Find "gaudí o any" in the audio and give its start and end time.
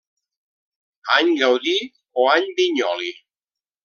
1.43-2.51